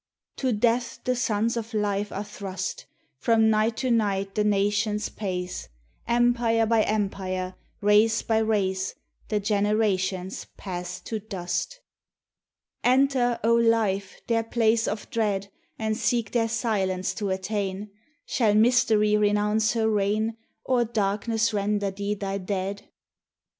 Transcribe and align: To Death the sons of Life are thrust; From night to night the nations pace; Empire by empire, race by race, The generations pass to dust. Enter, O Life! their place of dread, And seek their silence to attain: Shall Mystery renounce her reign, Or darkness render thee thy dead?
To 0.37 0.51
Death 0.51 0.97
the 1.03 1.15
sons 1.15 1.55
of 1.55 1.75
Life 1.75 2.11
are 2.11 2.23
thrust; 2.23 2.87
From 3.19 3.51
night 3.51 3.77
to 3.77 3.91
night 3.91 4.33
the 4.33 4.43
nations 4.43 5.09
pace; 5.09 5.69
Empire 6.07 6.65
by 6.65 6.81
empire, 6.81 7.53
race 7.81 8.23
by 8.23 8.39
race, 8.39 8.95
The 9.27 9.39
generations 9.39 10.47
pass 10.57 10.99
to 11.01 11.19
dust. 11.19 11.81
Enter, 12.83 13.39
O 13.43 13.53
Life! 13.53 14.19
their 14.25 14.43
place 14.43 14.87
of 14.87 15.07
dread, 15.11 15.51
And 15.77 15.95
seek 15.95 16.31
their 16.31 16.49
silence 16.49 17.13
to 17.13 17.29
attain: 17.29 17.91
Shall 18.25 18.55
Mystery 18.55 19.15
renounce 19.17 19.73
her 19.73 19.87
reign, 19.87 20.35
Or 20.65 20.83
darkness 20.83 21.53
render 21.53 21.91
thee 21.91 22.15
thy 22.15 22.39
dead? 22.39 22.89